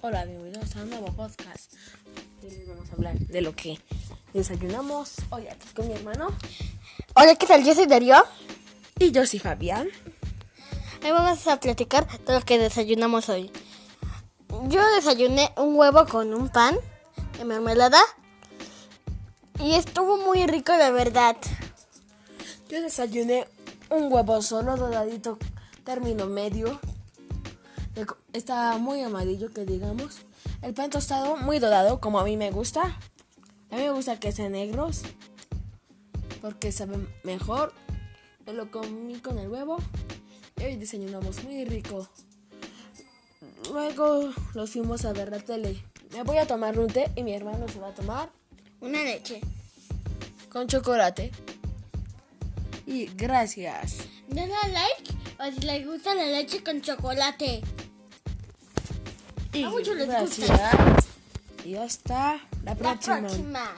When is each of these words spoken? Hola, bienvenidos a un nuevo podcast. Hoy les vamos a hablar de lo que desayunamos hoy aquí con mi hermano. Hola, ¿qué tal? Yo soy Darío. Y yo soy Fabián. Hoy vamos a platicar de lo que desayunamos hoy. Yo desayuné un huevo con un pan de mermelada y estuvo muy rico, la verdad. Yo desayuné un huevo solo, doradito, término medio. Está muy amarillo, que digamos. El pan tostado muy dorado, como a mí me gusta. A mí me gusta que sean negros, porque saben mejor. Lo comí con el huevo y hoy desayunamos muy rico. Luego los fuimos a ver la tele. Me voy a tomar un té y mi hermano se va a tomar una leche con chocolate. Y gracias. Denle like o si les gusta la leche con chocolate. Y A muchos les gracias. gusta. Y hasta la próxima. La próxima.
Hola, 0.00 0.24
bienvenidos 0.26 0.76
a 0.76 0.82
un 0.82 0.90
nuevo 0.90 1.12
podcast. 1.12 1.72
Hoy 2.40 2.50
les 2.50 2.68
vamos 2.68 2.88
a 2.88 2.92
hablar 2.92 3.18
de 3.18 3.40
lo 3.40 3.56
que 3.56 3.80
desayunamos 4.32 5.14
hoy 5.30 5.48
aquí 5.48 5.66
con 5.74 5.88
mi 5.88 5.94
hermano. 5.94 6.28
Hola, 7.16 7.34
¿qué 7.34 7.46
tal? 7.46 7.64
Yo 7.64 7.74
soy 7.74 7.86
Darío. 7.86 8.14
Y 9.00 9.10
yo 9.10 9.26
soy 9.26 9.40
Fabián. 9.40 9.88
Hoy 11.02 11.10
vamos 11.10 11.44
a 11.48 11.58
platicar 11.58 12.06
de 12.06 12.32
lo 12.32 12.40
que 12.42 12.60
desayunamos 12.60 13.28
hoy. 13.28 13.50
Yo 14.68 14.88
desayuné 14.94 15.52
un 15.56 15.74
huevo 15.74 16.06
con 16.06 16.32
un 16.32 16.48
pan 16.48 16.76
de 17.36 17.44
mermelada 17.44 17.98
y 19.58 19.74
estuvo 19.74 20.16
muy 20.16 20.46
rico, 20.46 20.76
la 20.76 20.92
verdad. 20.92 21.36
Yo 22.68 22.80
desayuné 22.80 23.48
un 23.90 24.12
huevo 24.12 24.42
solo, 24.42 24.76
doradito, 24.76 25.38
término 25.82 26.26
medio. 26.26 26.78
Está 28.32 28.78
muy 28.78 29.02
amarillo, 29.02 29.50
que 29.50 29.64
digamos. 29.64 30.18
El 30.62 30.74
pan 30.74 30.90
tostado 30.90 31.36
muy 31.36 31.58
dorado, 31.58 32.00
como 32.00 32.18
a 32.18 32.24
mí 32.24 32.36
me 32.36 32.50
gusta. 32.50 32.98
A 33.70 33.76
mí 33.76 33.82
me 33.82 33.90
gusta 33.90 34.18
que 34.18 34.32
sean 34.32 34.52
negros, 34.52 35.02
porque 36.40 36.72
saben 36.72 37.08
mejor. 37.22 37.72
Lo 38.46 38.70
comí 38.70 39.18
con 39.20 39.38
el 39.38 39.48
huevo 39.48 39.76
y 40.58 40.64
hoy 40.64 40.76
desayunamos 40.76 41.44
muy 41.44 41.64
rico. 41.66 42.08
Luego 43.70 44.32
los 44.54 44.70
fuimos 44.70 45.04
a 45.04 45.12
ver 45.12 45.30
la 45.30 45.38
tele. 45.38 45.84
Me 46.12 46.22
voy 46.22 46.38
a 46.38 46.46
tomar 46.46 46.78
un 46.78 46.86
té 46.86 47.10
y 47.14 47.22
mi 47.22 47.34
hermano 47.34 47.68
se 47.68 47.78
va 47.78 47.88
a 47.88 47.94
tomar 47.94 48.30
una 48.80 49.02
leche 49.02 49.40
con 50.48 50.66
chocolate. 50.66 51.30
Y 52.86 53.06
gracias. 53.06 53.98
Denle 54.28 54.54
like 54.72 55.14
o 55.38 55.52
si 55.52 55.60
les 55.66 55.86
gusta 55.86 56.14
la 56.14 56.24
leche 56.26 56.62
con 56.62 56.80
chocolate. 56.80 57.60
Y 59.52 59.64
A 59.64 59.70
muchos 59.70 59.96
les 59.96 60.06
gracias. 60.08 60.48
gusta. 60.50 60.96
Y 61.64 61.74
hasta 61.76 62.40
la 62.64 62.74
próxima. 62.74 63.16
La 63.20 63.26
próxima. 63.28 63.70